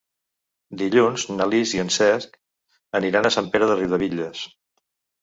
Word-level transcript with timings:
Dilluns 0.81 1.25
na 1.33 1.47
Lis 1.51 1.75
i 1.77 1.83
en 1.85 1.93
Cesc 1.97 2.41
aniran 3.03 3.31
a 3.33 3.37
Sant 3.39 3.55
Pere 3.55 3.71
de 3.73 3.81
Riudebitlles. 3.81 4.47